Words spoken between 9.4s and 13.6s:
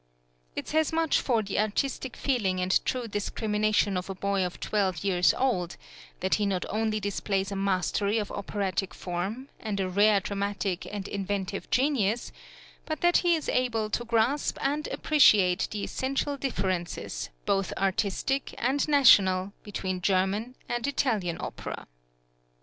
and a rare dramatic and inventive genius, but that he is